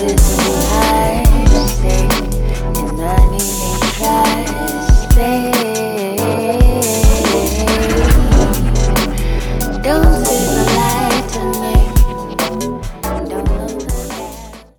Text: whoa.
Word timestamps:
whoa. 0.00 0.37